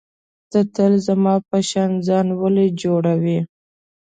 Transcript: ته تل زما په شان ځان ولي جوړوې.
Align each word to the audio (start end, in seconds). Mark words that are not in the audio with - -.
ته 0.51 0.59
تل 0.75 0.93
زما 1.07 1.33
په 1.49 1.57
شان 1.69 1.91
ځان 2.07 2.27
ولي 2.41 2.67
جوړوې. 2.81 3.39